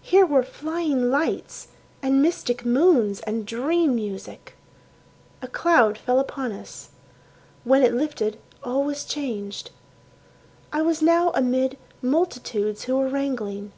[0.00, 1.66] Here were flying lights,
[2.02, 4.54] and mystic moons, and dream music.
[5.42, 6.90] A cloud fell upon us.
[7.64, 9.72] When it lifted all was changed.
[10.72, 13.72] I was now amid multitudes who were wrangling.